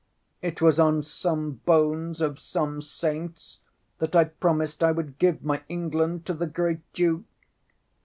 [0.41, 3.59] ŌĆ£It was on some bones of some Saints
[3.99, 7.25] that I promised I would give my England to the Great Duke.